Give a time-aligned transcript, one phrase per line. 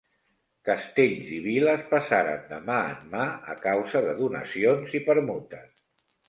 [0.67, 5.71] Castells i viles passaren de mà en mà a causa de donacions i permutes.